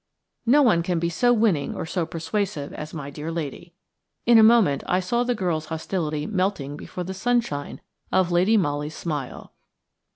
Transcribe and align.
No 0.47 0.63
one 0.63 0.81
can 0.81 0.97
be 0.97 1.09
so 1.11 1.31
winning 1.31 1.75
or 1.75 1.85
so 1.85 2.07
persuasive 2.07 2.73
as 2.73 2.91
my 2.91 3.11
dear 3.11 3.31
lady. 3.31 3.75
In 4.25 4.39
a 4.39 4.41
moment 4.41 4.81
I 4.87 4.99
saw 4.99 5.23
the 5.23 5.35
girls' 5.35 5.67
hostility 5.67 6.25
melting 6.25 6.75
before 6.75 7.03
the 7.03 7.13
sunshine 7.13 7.81
of 8.11 8.31
Lady 8.31 8.57
Molly's 8.57 8.97
smile. 8.97 9.53